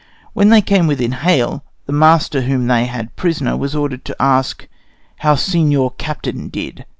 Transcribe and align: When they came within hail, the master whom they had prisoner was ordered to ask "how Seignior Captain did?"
When 0.33 0.49
they 0.49 0.61
came 0.61 0.87
within 0.87 1.11
hail, 1.11 1.63
the 1.85 1.93
master 1.93 2.41
whom 2.41 2.65
they 2.65 2.85
had 2.85 3.15
prisoner 3.15 3.55
was 3.55 3.75
ordered 3.75 4.03
to 4.05 4.19
ask 4.19 4.67
"how 5.17 5.35
Seignior 5.35 5.91
Captain 5.95 6.47
did?" 6.47 6.87